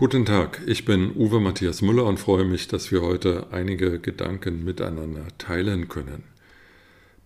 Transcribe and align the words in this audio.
Guten 0.00 0.24
Tag, 0.24 0.62
ich 0.64 0.86
bin 0.86 1.14
Uwe 1.14 1.40
Matthias 1.40 1.82
Müller 1.82 2.06
und 2.06 2.16
freue 2.16 2.46
mich, 2.46 2.68
dass 2.68 2.90
wir 2.90 3.02
heute 3.02 3.48
einige 3.50 3.98
Gedanken 3.98 4.64
miteinander 4.64 5.26
teilen 5.36 5.88
können. 5.88 6.22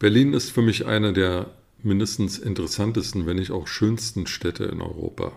Berlin 0.00 0.34
ist 0.34 0.50
für 0.50 0.60
mich 0.60 0.84
eine 0.84 1.12
der 1.12 1.52
mindestens 1.84 2.36
interessantesten, 2.36 3.26
wenn 3.26 3.36
nicht 3.36 3.52
auch 3.52 3.68
schönsten 3.68 4.26
Städte 4.26 4.64
in 4.64 4.82
Europa. 4.82 5.34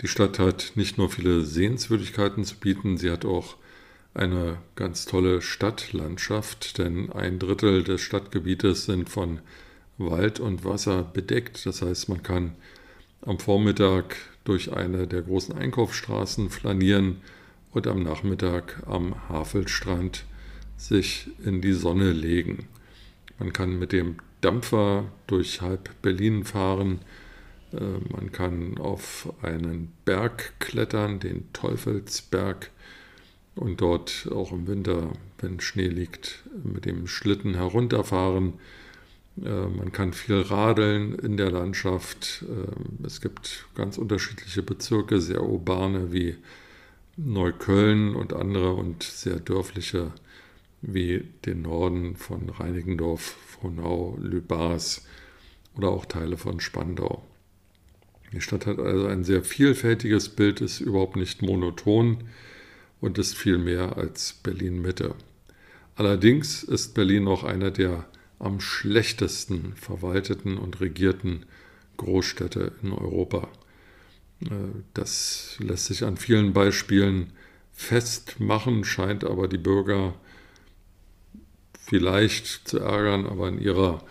Die 0.00 0.06
Stadt 0.06 0.38
hat 0.38 0.74
nicht 0.76 0.96
nur 0.96 1.10
viele 1.10 1.42
Sehenswürdigkeiten 1.42 2.44
zu 2.44 2.54
bieten, 2.54 2.98
sie 2.98 3.10
hat 3.10 3.24
auch 3.24 3.56
eine 4.14 4.58
ganz 4.76 5.06
tolle 5.06 5.42
Stadtlandschaft, 5.42 6.78
denn 6.78 7.10
ein 7.10 7.40
Drittel 7.40 7.82
des 7.82 8.00
Stadtgebietes 8.00 8.84
sind 8.84 9.08
von 9.10 9.40
Wald 9.98 10.38
und 10.38 10.64
Wasser 10.64 11.02
bedeckt. 11.02 11.66
Das 11.66 11.82
heißt, 11.82 12.08
man 12.08 12.22
kann 12.22 12.54
am 13.26 13.38
Vormittag 13.38 14.16
durch 14.44 14.72
eine 14.72 15.06
der 15.06 15.22
großen 15.22 15.56
Einkaufsstraßen 15.56 16.50
flanieren 16.50 17.20
und 17.72 17.86
am 17.86 18.02
Nachmittag 18.02 18.82
am 18.86 19.28
Havelstrand 19.28 20.24
sich 20.76 21.28
in 21.44 21.60
die 21.60 21.72
Sonne 21.72 22.12
legen. 22.12 22.66
Man 23.38 23.52
kann 23.52 23.78
mit 23.78 23.92
dem 23.92 24.16
Dampfer 24.40 25.06
durch 25.26 25.60
halb 25.62 25.90
Berlin 26.02 26.44
fahren, 26.44 27.00
äh, 27.72 27.78
man 28.12 28.30
kann 28.32 28.78
auf 28.78 29.32
einen 29.42 29.92
Berg 30.04 30.52
klettern, 30.60 31.20
den 31.20 31.52
Teufelsberg, 31.52 32.70
und 33.56 33.80
dort 33.80 34.28
auch 34.32 34.52
im 34.52 34.66
Winter, 34.66 35.12
wenn 35.38 35.60
Schnee 35.60 35.86
liegt, 35.86 36.42
mit 36.64 36.86
dem 36.86 37.06
Schlitten 37.06 37.54
herunterfahren. 37.54 38.54
Äh, 39.42 39.66
man 39.66 39.92
kann 39.92 40.12
viel 40.12 40.40
radeln 40.40 41.14
in 41.14 41.36
der 41.36 41.50
Landschaft. 41.50 42.44
Äh, 42.48 43.06
es 43.06 43.20
gibt 43.20 43.66
ganz 43.74 43.98
unterschiedliche 43.98 44.62
Bezirke, 44.62 45.20
sehr 45.20 45.42
urbane 45.42 46.12
wie 46.12 46.36
Neukölln 47.16 48.14
und 48.16 48.32
andere 48.32 48.74
und 48.74 49.02
sehr 49.02 49.38
dörfliche 49.38 50.12
wie 50.82 51.24
den 51.46 51.62
Norden 51.62 52.16
von 52.16 52.48
Reinickendorf, 52.48 53.36
Frohnau, 53.46 54.18
Lübars 54.20 55.06
oder 55.76 55.88
auch 55.88 56.04
Teile 56.04 56.36
von 56.36 56.60
Spandau. 56.60 57.24
Die 58.32 58.40
Stadt 58.40 58.66
hat 58.66 58.78
also 58.78 59.06
ein 59.06 59.24
sehr 59.24 59.42
vielfältiges 59.42 60.28
Bild, 60.28 60.60
ist 60.60 60.80
überhaupt 60.80 61.16
nicht 61.16 61.40
monoton 61.40 62.24
und 63.00 63.18
ist 63.18 63.36
viel 63.36 63.58
mehr 63.58 63.96
als 63.96 64.32
Berlin 64.42 64.82
Mitte. 64.82 65.14
Allerdings 65.94 66.64
ist 66.64 66.94
Berlin 66.94 67.24
noch 67.24 67.44
einer 67.44 67.70
der 67.70 68.06
am 68.38 68.60
schlechtesten 68.60 69.74
verwalteten 69.76 70.58
und 70.58 70.80
regierten 70.80 71.46
Großstädte 71.96 72.72
in 72.82 72.92
Europa. 72.92 73.48
Äh, 74.42 74.50
das 74.94 75.56
lässt 75.58 75.86
sich 75.86 76.04
an 76.04 76.16
vielen 76.16 76.52
Beispielen 76.52 77.32
festmachen, 77.72 78.84
scheint 78.84 79.24
aber 79.24 79.48
die 79.48 79.58
Bürger 79.58 80.14
vielleicht 81.80 82.68
zu 82.68 82.78
ärgern, 82.78 83.26
aber 83.26 83.48
in 83.48 83.60
ihrer 83.60 84.02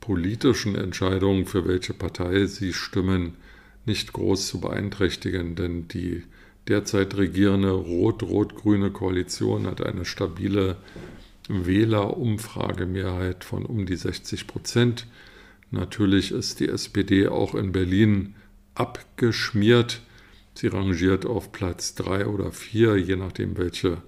politischen 0.00 0.74
Entscheidung, 0.74 1.46
für 1.46 1.66
welche 1.66 1.94
Partei 1.94 2.46
sie 2.46 2.72
stimmen, 2.72 3.36
nicht 3.86 4.12
groß 4.12 4.48
zu 4.48 4.60
beeinträchtigen, 4.60 5.54
denn 5.54 5.88
die 5.88 6.24
derzeit 6.68 7.16
regierende 7.16 7.70
rot-rot-grüne 7.70 8.90
Koalition 8.90 9.66
hat 9.66 9.80
eine 9.80 10.04
stabile 10.04 10.76
Wählerumfragemehrheit 11.48 13.44
von 13.44 13.64
um 13.64 13.86
die 13.86 13.96
60 13.96 14.46
Prozent. 14.46 15.06
Natürlich 15.70 16.32
ist 16.32 16.60
die 16.60 16.68
SPD 16.68 17.28
auch 17.28 17.54
in 17.54 17.72
Berlin 17.72 18.34
abgeschmiert. 18.74 20.00
Sie 20.54 20.68
rangiert 20.68 21.26
auf 21.26 21.52
Platz 21.52 21.94
3 21.96 22.26
oder 22.26 22.52
4, 22.52 22.96
je 22.96 23.16
nachdem, 23.16 23.58
welche 23.58 24.02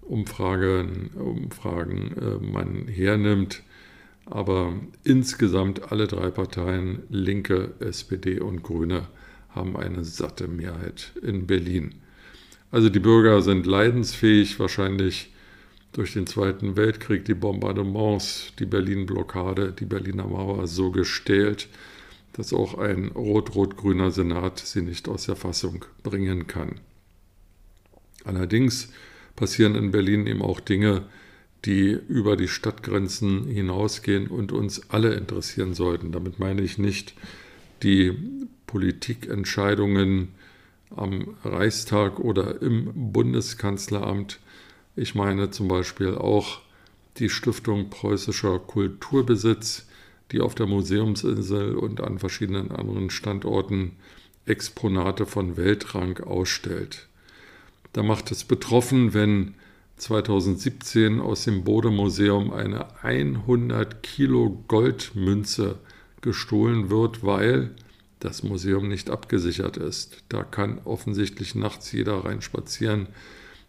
Umfragen, 0.00 1.10
Umfragen 1.14 2.16
äh, 2.16 2.44
man 2.44 2.88
hernimmt. 2.88 3.62
Aber 4.24 4.74
insgesamt 5.04 5.90
alle 5.90 6.06
drei 6.06 6.30
Parteien, 6.30 7.02
Linke, 7.08 7.74
SPD 7.80 8.40
und 8.40 8.62
Grüne, 8.62 9.08
haben 9.50 9.76
eine 9.76 10.04
satte 10.04 10.48
Mehrheit 10.48 11.12
in 11.22 11.46
Berlin. 11.46 11.94
Also 12.70 12.88
die 12.88 13.00
Bürger 13.00 13.42
sind 13.42 13.66
leidensfähig, 13.66 14.58
wahrscheinlich 14.58 15.31
durch 15.92 16.14
den 16.14 16.26
Zweiten 16.26 16.76
Weltkrieg, 16.76 17.24
die 17.24 17.34
Bombardements, 17.34 18.52
die 18.58 18.66
Berlin-Blockade, 18.66 19.72
die 19.72 19.84
Berliner 19.84 20.26
Mauer 20.26 20.66
so 20.66 20.90
gestählt, 20.90 21.68
dass 22.32 22.52
auch 22.52 22.78
ein 22.78 23.08
rot-rot-grüner 23.08 24.10
Senat 24.10 24.58
sie 24.58 24.82
nicht 24.82 25.08
aus 25.08 25.26
der 25.26 25.36
Fassung 25.36 25.84
bringen 26.02 26.46
kann. 26.46 26.80
Allerdings 28.24 28.90
passieren 29.36 29.74
in 29.74 29.90
Berlin 29.90 30.26
eben 30.26 30.42
auch 30.42 30.60
Dinge, 30.60 31.04
die 31.64 31.90
über 31.90 32.36
die 32.36 32.48
Stadtgrenzen 32.48 33.46
hinausgehen 33.46 34.28
und 34.28 34.50
uns 34.50 34.90
alle 34.90 35.14
interessieren 35.14 35.74
sollten. 35.74 36.10
Damit 36.10 36.38
meine 36.38 36.62
ich 36.62 36.78
nicht 36.78 37.14
die 37.82 38.12
Politikentscheidungen 38.66 40.28
am 40.94 41.34
Reichstag 41.44 42.18
oder 42.18 42.60
im 42.62 43.12
Bundeskanzleramt, 43.12 44.40
ich 44.96 45.14
meine 45.14 45.50
zum 45.50 45.68
Beispiel 45.68 46.14
auch 46.14 46.60
die 47.18 47.28
Stiftung 47.28 47.90
Preußischer 47.90 48.58
Kulturbesitz, 48.58 49.86
die 50.30 50.40
auf 50.40 50.54
der 50.54 50.66
Museumsinsel 50.66 51.76
und 51.76 52.00
an 52.00 52.18
verschiedenen 52.18 52.70
anderen 52.70 53.10
Standorten 53.10 53.92
Exponate 54.46 55.26
von 55.26 55.56
Weltrang 55.56 56.18
ausstellt. 56.18 57.08
Da 57.92 58.02
macht 58.02 58.30
es 58.30 58.44
betroffen, 58.44 59.14
wenn 59.14 59.54
2017 59.98 61.20
aus 61.20 61.44
dem 61.44 61.64
Bode-Museum 61.64 62.52
eine 62.52 63.02
100 63.02 64.02
Kilo 64.02 64.64
Goldmünze 64.66 65.78
gestohlen 66.22 66.90
wird, 66.90 67.22
weil 67.22 67.70
das 68.18 68.42
Museum 68.42 68.88
nicht 68.88 69.10
abgesichert 69.10 69.76
ist. 69.76 70.24
Da 70.28 70.42
kann 70.42 70.80
offensichtlich 70.84 71.54
nachts 71.54 71.92
jeder 71.92 72.24
reinspazieren, 72.24 73.08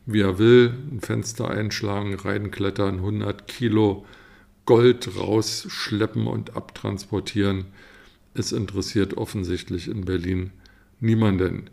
wie 0.05 0.21
er 0.21 0.37
will, 0.37 0.73
ein 0.91 0.99
Fenster 1.01 1.49
einschlagen, 1.49 2.15
reinklettern, 2.15 2.95
100 2.95 3.47
Kilo 3.47 4.05
Gold 4.65 5.17
rausschleppen 5.17 6.27
und 6.27 6.55
abtransportieren. 6.55 7.65
Es 8.33 8.51
interessiert 8.51 9.15
offensichtlich 9.15 9.87
in 9.87 10.05
Berlin 10.05 10.51
niemanden. 10.99 11.69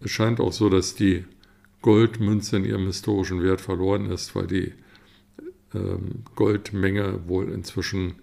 Es 0.00 0.10
scheint 0.10 0.40
auch 0.40 0.52
so, 0.52 0.68
dass 0.68 0.94
die 0.94 1.24
Goldmünze 1.82 2.56
in 2.56 2.64
ihrem 2.64 2.86
historischen 2.86 3.42
Wert 3.42 3.60
verloren 3.60 4.10
ist, 4.10 4.34
weil 4.34 4.46
die 4.46 4.72
ähm, 5.74 6.24
Goldmenge 6.34 7.20
wohl 7.26 7.50
inzwischen 7.50 8.14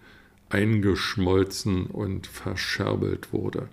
eingeschmolzen 0.49 1.87
und 1.87 2.27
verscherbelt 2.27 3.33
wurde. 3.33 3.69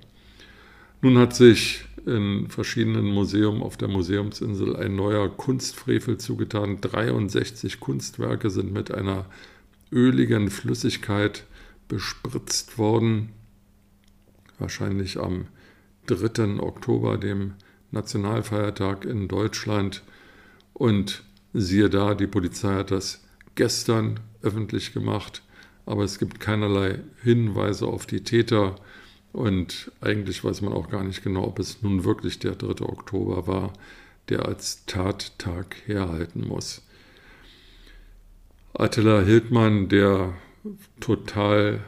Nun 1.02 1.18
hat 1.18 1.34
sich 1.34 1.84
in 2.06 2.48
verschiedenen 2.48 3.06
Museen 3.06 3.62
auf 3.62 3.76
der 3.76 3.88
Museumsinsel 3.88 4.76
ein 4.76 4.96
neuer 4.96 5.28
Kunstfrevel 5.28 6.18
zugetan. 6.18 6.80
63 6.80 7.80
Kunstwerke 7.80 8.50
sind 8.50 8.72
mit 8.72 8.90
einer 8.90 9.26
öligen 9.92 10.50
Flüssigkeit 10.50 11.44
bespritzt 11.88 12.78
worden. 12.78 13.30
Wahrscheinlich 14.58 15.18
am 15.18 15.46
3. 16.06 16.60
Oktober, 16.60 17.18
dem 17.18 17.54
Nationalfeiertag 17.90 19.04
in 19.04 19.28
Deutschland. 19.28 20.02
Und 20.72 21.24
siehe 21.52 21.90
da, 21.90 22.14
die 22.14 22.26
Polizei 22.26 22.74
hat 22.74 22.90
das 22.90 23.24
gestern 23.54 24.20
öffentlich 24.42 24.92
gemacht. 24.92 25.42
aber 25.86 26.04
es 26.04 26.20
gibt 26.20 26.38
keinerlei 26.38 27.00
Hinweise 27.22 27.86
auf 27.86 28.06
die 28.06 28.22
Täter 28.22 28.76
und 29.32 29.92
eigentlich 30.00 30.42
weiß 30.42 30.60
man 30.62 30.72
auch 30.72 30.90
gar 30.90 31.04
nicht 31.04 31.22
genau, 31.22 31.44
ob 31.44 31.58
es 31.58 31.82
nun 31.82 32.04
wirklich 32.04 32.38
der 32.38 32.56
3. 32.56 32.84
Oktober 32.84 33.46
war, 33.46 33.72
der 34.28 34.46
als 34.46 34.84
Tattag 34.86 35.76
herhalten 35.86 36.46
muss. 36.46 36.82
Attila 38.72 39.20
Hildmann, 39.22 39.88
der 39.88 40.34
total 41.00 41.80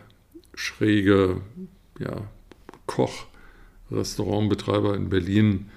schräge 0.54 1.40
ja, 1.98 2.28
Koch, 2.86 3.26
Restaurantbetreiber 3.90 4.94
in 4.94 5.08
Berlin, 5.08 5.70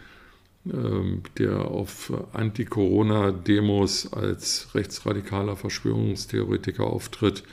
ähm, 0.71 1.23
der 1.37 1.65
auf 1.65 2.11
Anti-Corona-Demos 2.33 4.13
als 4.13 4.73
rechtsradikaler 4.73 5.55
Verschwörungstheoretiker 5.55 6.85
auftritt, 6.85 7.43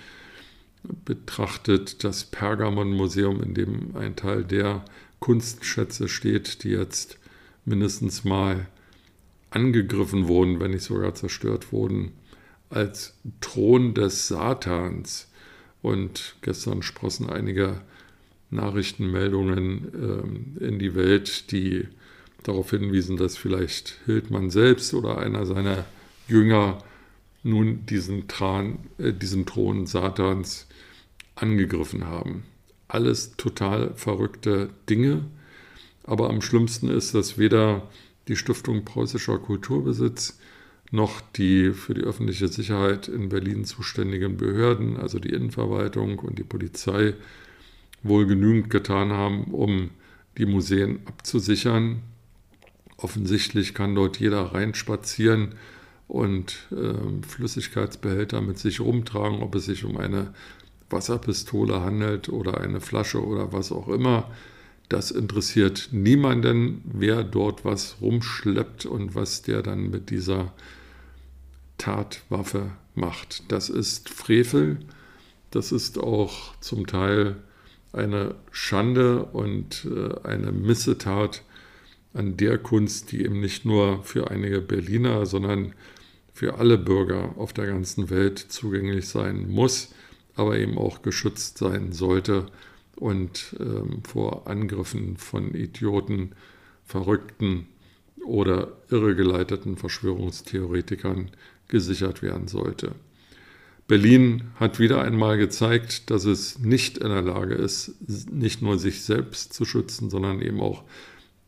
betrachtet 0.82 2.04
das 2.04 2.24
Pergamon-Museum, 2.24 3.42
in 3.42 3.54
dem 3.54 3.96
ein 3.96 4.16
Teil 4.16 4.44
der 4.44 4.84
Kunstschätze 5.20 6.08
steht, 6.08 6.64
die 6.64 6.70
jetzt 6.70 7.18
mindestens 7.64 8.24
mal 8.24 8.66
angegriffen 9.50 10.28
wurden, 10.28 10.60
wenn 10.60 10.72
nicht 10.72 10.84
sogar 10.84 11.14
zerstört 11.14 11.72
wurden, 11.72 12.12
als 12.70 13.14
Thron 13.40 13.94
des 13.94 14.28
Satans. 14.28 15.28
Und 15.82 16.36
gestern 16.42 16.82
sprossen 16.82 17.28
einige 17.28 17.80
Nachrichtenmeldungen 18.50 20.56
äh, 20.60 20.66
in 20.66 20.78
die 20.78 20.94
Welt, 20.94 21.50
die 21.52 21.88
darauf 22.42 22.70
hinwiesen, 22.70 23.16
dass 23.16 23.36
vielleicht 23.36 24.00
Hildmann 24.06 24.50
selbst 24.50 24.94
oder 24.94 25.18
einer 25.18 25.46
seiner 25.46 25.84
Jünger 26.28 26.78
nun 27.42 27.86
diesen, 27.86 28.28
Tran, 28.28 28.78
äh, 28.98 29.12
diesen 29.12 29.46
Thron 29.46 29.86
Satans 29.86 30.66
angegriffen 31.42 32.06
haben. 32.06 32.44
Alles 32.88 33.36
total 33.36 33.92
verrückte 33.94 34.70
Dinge, 34.88 35.24
aber 36.04 36.30
am 36.30 36.40
schlimmsten 36.40 36.88
ist, 36.88 37.14
dass 37.14 37.38
weder 37.38 37.88
die 38.28 38.36
Stiftung 38.36 38.84
Preußischer 38.84 39.38
Kulturbesitz 39.38 40.38
noch 40.90 41.20
die 41.20 41.72
für 41.72 41.94
die 41.94 42.02
öffentliche 42.02 42.48
Sicherheit 42.48 43.08
in 43.08 43.30
Berlin 43.30 43.64
zuständigen 43.64 44.36
Behörden, 44.36 44.96
also 44.98 45.18
die 45.18 45.30
Innenverwaltung 45.30 46.18
und 46.18 46.38
die 46.38 46.44
Polizei, 46.44 47.14
wohl 48.02 48.26
genügend 48.26 48.68
getan 48.68 49.10
haben, 49.10 49.44
um 49.44 49.90
die 50.36 50.46
Museen 50.46 51.00
abzusichern. 51.06 52.02
Offensichtlich 52.96 53.74
kann 53.74 53.94
dort 53.94 54.20
jeder 54.20 54.54
reinspazieren 54.54 55.54
und 56.08 56.68
äh, 56.72 57.26
Flüssigkeitsbehälter 57.26 58.42
mit 58.42 58.58
sich 58.58 58.80
rumtragen, 58.80 59.40
ob 59.40 59.54
es 59.54 59.64
sich 59.64 59.84
um 59.84 59.96
eine 59.96 60.34
Wasserpistole 60.92 61.82
handelt 61.82 62.28
oder 62.28 62.60
eine 62.60 62.80
Flasche 62.80 63.24
oder 63.24 63.52
was 63.52 63.72
auch 63.72 63.88
immer. 63.88 64.30
Das 64.88 65.10
interessiert 65.10 65.88
niemanden, 65.92 66.82
wer 66.84 67.24
dort 67.24 67.64
was 67.64 67.96
rumschleppt 68.00 68.84
und 68.86 69.14
was 69.14 69.42
der 69.42 69.62
dann 69.62 69.90
mit 69.90 70.10
dieser 70.10 70.52
Tatwaffe 71.78 72.72
macht. 72.94 73.50
Das 73.50 73.70
ist 73.70 74.10
Frevel, 74.10 74.78
das 75.50 75.72
ist 75.72 75.98
auch 75.98 76.56
zum 76.60 76.86
Teil 76.86 77.36
eine 77.92 78.34
Schande 78.50 79.24
und 79.24 79.86
äh, 79.86 80.26
eine 80.26 80.52
Missetat 80.52 81.42
an 82.14 82.36
der 82.36 82.58
Kunst, 82.58 83.12
die 83.12 83.24
eben 83.24 83.40
nicht 83.40 83.64
nur 83.64 84.02
für 84.02 84.30
einige 84.30 84.60
Berliner, 84.60 85.26
sondern 85.26 85.74
für 86.32 86.58
alle 86.58 86.78
Bürger 86.78 87.34
auf 87.36 87.52
der 87.52 87.66
ganzen 87.66 88.10
Welt 88.10 88.38
zugänglich 88.38 89.08
sein 89.08 89.48
muss, 89.48 89.94
aber 90.36 90.58
eben 90.58 90.78
auch 90.78 91.02
geschützt 91.02 91.58
sein 91.58 91.92
sollte 91.92 92.46
und 92.96 93.56
ähm, 93.60 94.02
vor 94.04 94.46
Angriffen 94.46 95.16
von 95.16 95.54
Idioten, 95.54 96.32
Verrückten 96.84 97.68
oder 98.24 98.76
irregeleiteten 98.90 99.76
Verschwörungstheoretikern 99.76 101.30
gesichert 101.68 102.22
werden 102.22 102.48
sollte. 102.48 102.92
Berlin 103.88 104.44
hat 104.56 104.78
wieder 104.78 105.02
einmal 105.02 105.36
gezeigt, 105.36 106.10
dass 106.10 106.24
es 106.24 106.58
nicht 106.60 106.98
in 106.98 107.08
der 107.08 107.22
Lage 107.22 107.54
ist, 107.54 107.94
nicht 108.30 108.62
nur 108.62 108.78
sich 108.78 109.02
selbst 109.02 109.52
zu 109.52 109.64
schützen, 109.64 110.08
sondern 110.08 110.40
eben 110.40 110.60
auch 110.60 110.84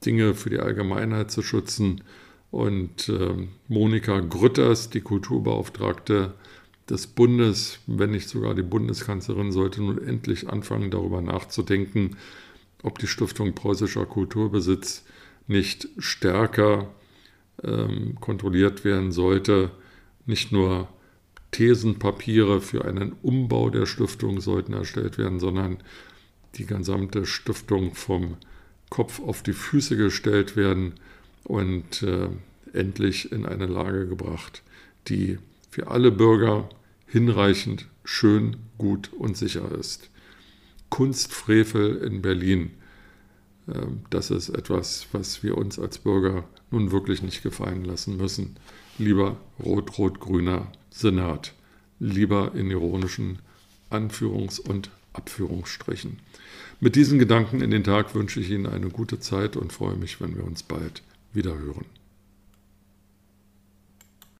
Dinge 0.04 0.34
für 0.34 0.50
die 0.50 0.58
Allgemeinheit 0.58 1.30
zu 1.30 1.42
schützen. 1.42 2.02
Und 2.50 3.08
äh, 3.08 3.48
Monika 3.68 4.20
Grütters, 4.20 4.90
die 4.90 5.00
Kulturbeauftragte 5.00 6.34
des 6.88 7.06
Bundes, 7.06 7.78
wenn 7.86 8.10
nicht 8.10 8.28
sogar 8.28 8.54
die 8.54 8.62
Bundeskanzlerin, 8.62 9.52
sollte 9.52 9.82
nun 9.82 9.98
endlich 10.06 10.48
anfangen, 10.48 10.90
darüber 10.90 11.22
nachzudenken, 11.22 12.16
ob 12.82 12.98
die 12.98 13.06
Stiftung 13.06 13.54
Preußischer 13.54 14.06
Kulturbesitz 14.06 15.04
nicht 15.46 15.88
stärker 15.98 16.92
ähm, 17.62 18.16
kontrolliert 18.20 18.84
werden 18.84 19.12
sollte, 19.12 19.70
nicht 20.26 20.52
nur 20.52 20.88
Thesenpapiere 21.50 22.60
für 22.60 22.84
einen 22.84 23.12
Umbau 23.22 23.70
der 23.70 23.86
Stiftung 23.86 24.40
sollten 24.40 24.72
erstellt 24.72 25.18
werden, 25.18 25.38
sondern 25.38 25.78
die 26.56 26.66
gesamte 26.66 27.26
Stiftung 27.26 27.94
vom 27.94 28.36
Kopf 28.90 29.20
auf 29.20 29.42
die 29.42 29.52
Füße 29.52 29.96
gestellt 29.96 30.56
werden 30.56 30.94
und 31.44 32.02
äh, 32.02 32.28
endlich 32.72 33.32
in 33.32 33.46
eine 33.46 33.66
Lage 33.66 34.06
gebracht, 34.06 34.62
die 35.08 35.38
für 35.74 35.88
alle 35.88 36.12
Bürger 36.12 36.68
hinreichend 37.08 37.88
schön, 38.04 38.58
gut 38.78 39.12
und 39.12 39.36
sicher 39.36 39.72
ist. 39.72 40.08
Kunstfrevel 40.88 41.96
in 41.96 42.22
Berlin, 42.22 42.70
äh, 43.66 43.86
das 44.08 44.30
ist 44.30 44.50
etwas, 44.50 45.08
was 45.10 45.42
wir 45.42 45.58
uns 45.58 45.80
als 45.80 45.98
Bürger 45.98 46.44
nun 46.70 46.92
wirklich 46.92 47.24
nicht 47.24 47.42
gefallen 47.42 47.84
lassen 47.84 48.16
müssen 48.16 48.56
lieber 48.98 49.36
rot-rot-grüner 49.58 50.70
Senat, 50.90 51.54
lieber 51.98 52.52
in 52.54 52.70
ironischen 52.70 53.40
Anführungs- 53.90 54.60
und 54.60 54.90
Abführungsstrichen. 55.12 56.20
Mit 56.78 56.94
diesen 56.94 57.18
Gedanken 57.18 57.60
in 57.60 57.72
den 57.72 57.82
Tag 57.82 58.14
wünsche 58.14 58.38
ich 58.38 58.50
Ihnen 58.50 58.66
eine 58.66 58.90
gute 58.90 59.18
Zeit 59.18 59.56
und 59.56 59.72
freue 59.72 59.96
mich, 59.96 60.20
wenn 60.20 60.36
wir 60.36 60.44
uns 60.44 60.62
bald 60.62 61.02
wieder 61.32 61.58
hören. 61.58 61.86